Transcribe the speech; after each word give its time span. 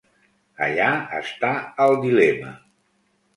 Allà 0.67 0.87
està 1.17 1.51
el 1.85 1.95
dilema. 2.07 2.51